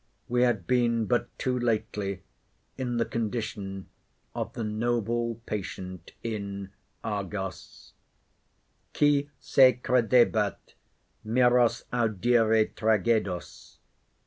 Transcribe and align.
We 0.27 0.41
had 0.41 0.65
been 0.65 1.05
but 1.05 1.29
too 1.37 1.59
lately 1.59 2.23
in 2.75 2.97
the 2.97 3.05
condition 3.05 3.87
of 4.33 4.51
the 4.53 4.63
noble 4.63 5.35
patient 5.45 6.13
in 6.23 6.71
Argos: 7.03 7.93
Qui 8.97 9.29
se 9.39 9.79
credebat 9.83 10.57
miros 11.23 11.83
audire 11.93 12.73
tragoedos. 12.73 13.77